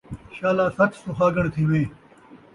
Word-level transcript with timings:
شالا 0.35 0.65
سَت 0.77 0.91
سُہاڳݨ 1.03 1.45
تھیویں 1.53 1.87